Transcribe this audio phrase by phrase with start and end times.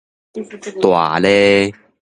[0.81, 1.71] 大蛚